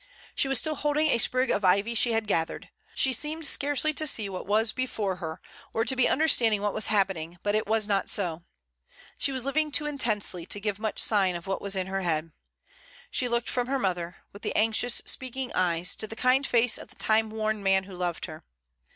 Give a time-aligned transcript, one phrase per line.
[0.33, 2.69] She was still holding a sprig of ivy she had gathered.
[2.95, 5.39] She seemed scarcely to see what was before her,
[5.75, 5.85] or 124 MRS.
[5.85, 5.87] DYMOND.
[5.89, 8.41] to be understanding what was happening; but it was not so.
[9.19, 12.31] She was living too intensely to give much sign of what was in her mind.
[13.11, 16.87] She looked from her mother, with the anxious, speaking eyes, to the kind face of
[16.87, 18.43] the time worn man who loved her.